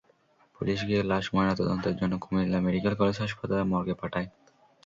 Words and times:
Police 0.55 0.79
গিয়ে 0.87 1.01
লাশ 1.03 1.25
ময়নাতদন্তের 1.33 1.95
জন্য 1.95 2.13
কুমিল্লা 2.23 2.59
মেডিকেল 2.61 2.93
কলেজ 2.95 3.17
হাসপাতালের 3.19 3.69
মর্গে 3.71 3.95
পাঠায়। 4.01 4.27